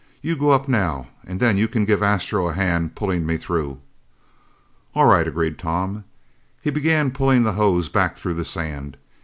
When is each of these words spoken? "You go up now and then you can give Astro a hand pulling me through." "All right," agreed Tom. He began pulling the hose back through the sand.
"You 0.23 0.35
go 0.35 0.49
up 0.49 0.67
now 0.67 1.09
and 1.27 1.39
then 1.39 1.59
you 1.59 1.67
can 1.67 1.85
give 1.85 2.01
Astro 2.01 2.47
a 2.49 2.53
hand 2.53 2.95
pulling 2.95 3.23
me 3.23 3.37
through." 3.37 3.79
"All 4.95 5.05
right," 5.05 5.27
agreed 5.27 5.59
Tom. 5.59 6.05
He 6.59 6.71
began 6.71 7.11
pulling 7.11 7.43
the 7.43 7.53
hose 7.53 7.87
back 7.87 8.17
through 8.17 8.33
the 8.33 8.43
sand. 8.43 8.97